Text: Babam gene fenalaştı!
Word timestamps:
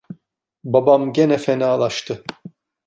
Babam 0.63 1.13
gene 1.13 1.37
fenalaştı! 1.37 2.23